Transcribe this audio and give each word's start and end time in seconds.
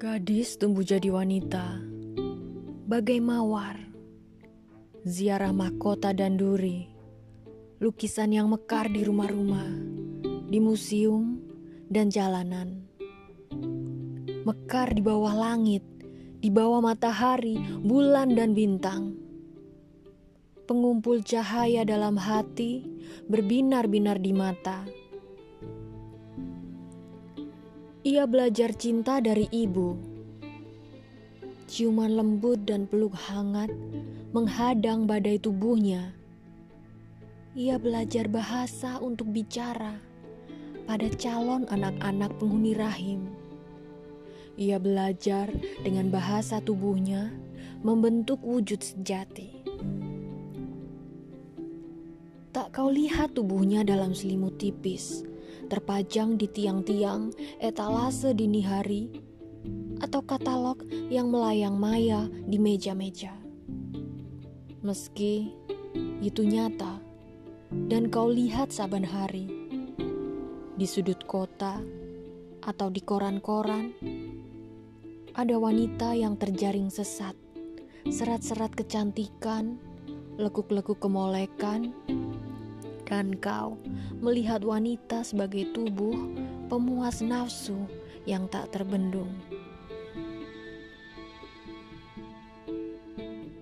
Gadis 0.00 0.56
tumbuh 0.56 0.80
jadi 0.80 1.12
wanita, 1.12 1.76
bagai 2.88 3.20
mawar, 3.20 3.76
ziarah 5.04 5.52
mahkota 5.52 6.16
dan 6.16 6.40
duri, 6.40 6.88
lukisan 7.84 8.32
yang 8.32 8.48
mekar 8.48 8.88
di 8.88 9.04
rumah-rumah, 9.04 9.68
di 10.48 10.56
museum 10.56 11.44
dan 11.92 12.08
jalanan. 12.08 12.80
Mekar 14.48 14.96
di 14.96 15.04
bawah 15.04 15.36
langit, 15.36 15.84
di 16.40 16.48
bawah 16.48 16.80
matahari, 16.80 17.60
bulan 17.84 18.32
dan 18.32 18.56
bintang. 18.56 19.20
Pengumpul 20.64 21.20
cahaya 21.28 21.84
dalam 21.84 22.16
hati, 22.16 22.88
berbinar-binar 23.28 24.16
di 24.16 24.32
mata 24.32 24.88
ia 28.00 28.24
belajar 28.24 28.72
cinta 28.72 29.20
dari 29.20 29.44
ibu. 29.52 29.92
Ciuman 31.68 32.16
lembut 32.16 32.64
dan 32.64 32.88
peluk 32.88 33.12
hangat 33.12 33.68
menghadang 34.32 35.04
badai 35.04 35.36
tubuhnya. 35.36 36.16
Ia 37.52 37.76
belajar 37.76 38.24
bahasa 38.32 38.96
untuk 39.04 39.28
bicara 39.28 40.00
pada 40.88 41.12
calon 41.20 41.68
anak-anak 41.68 42.32
penghuni 42.40 42.72
rahim. 42.72 43.28
Ia 44.56 44.80
belajar 44.80 45.52
dengan 45.84 46.08
bahasa 46.08 46.56
tubuhnya 46.64 47.28
membentuk 47.84 48.40
wujud 48.40 48.80
sejati. 48.80 49.60
Tak 52.50 52.72
kau 52.74 52.88
lihat 52.88 53.36
tubuhnya 53.36 53.84
dalam 53.84 54.16
selimut 54.16 54.56
tipis 54.56 55.29
terpajang 55.70 56.34
di 56.34 56.50
tiang-tiang 56.50 57.30
etalase 57.62 58.34
dini 58.34 58.60
hari, 58.60 59.08
atau 60.00 60.24
katalog 60.24 60.82
yang 61.12 61.30
melayang 61.30 61.78
maya 61.78 62.26
di 62.48 62.58
meja-meja. 62.58 63.36
Meski 64.82 65.52
itu 66.24 66.42
nyata, 66.42 66.98
dan 67.86 68.10
kau 68.10 68.26
lihat 68.26 68.74
saban 68.74 69.04
hari 69.04 69.46
di 70.80 70.88
sudut 70.88 71.20
kota 71.28 71.78
atau 72.64 72.88
di 72.88 73.04
koran-koran, 73.04 73.92
ada 75.36 75.56
wanita 75.60 76.16
yang 76.16 76.40
terjaring 76.40 76.88
sesat, 76.88 77.36
serat-serat 78.08 78.72
kecantikan, 78.72 79.76
lekuk-lekuk 80.40 80.96
kemolekan, 80.96 81.92
dan 83.10 83.34
kau 83.42 83.74
melihat 84.22 84.62
wanita 84.62 85.26
sebagai 85.26 85.74
tubuh 85.74 86.14
pemuas 86.70 87.18
nafsu 87.18 87.74
yang 88.22 88.46
tak 88.46 88.70
terbendung. 88.70 89.34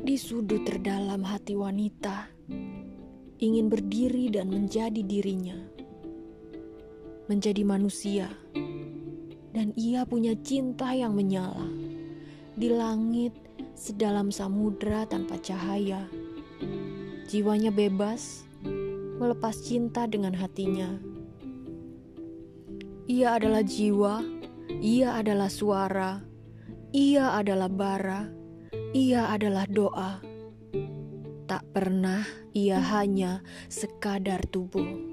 Di 0.00 0.20
sudut 0.20 0.68
terdalam 0.68 1.24
hati 1.24 1.56
wanita, 1.56 2.28
ingin 3.40 3.72
berdiri 3.72 4.28
dan 4.28 4.52
menjadi 4.52 5.00
dirinya, 5.00 5.56
menjadi 7.24 7.64
manusia, 7.64 8.28
dan 9.56 9.72
ia 9.72 10.04
punya 10.04 10.36
cinta 10.44 10.92
yang 10.92 11.16
menyala 11.16 11.68
di 12.60 12.68
langit 12.68 13.32
sedalam 13.72 14.28
samudra 14.28 15.08
tanpa 15.08 15.40
cahaya. 15.40 16.04
Jiwanya 17.30 17.70
bebas 17.70 18.49
melepas 19.20 19.52
cinta 19.60 20.08
dengan 20.08 20.32
hatinya. 20.32 20.96
Ia 23.04 23.36
adalah 23.36 23.60
jiwa, 23.60 24.24
ia 24.80 25.20
adalah 25.20 25.52
suara, 25.52 26.24
ia 26.96 27.36
adalah 27.36 27.68
bara, 27.68 28.32
ia 28.96 29.28
adalah 29.28 29.68
doa. 29.68 30.24
Tak 31.44 31.68
pernah 31.76 32.24
ia 32.56 32.80
hanya 32.80 33.44
sekadar 33.68 34.40
tubuh. 34.48 35.09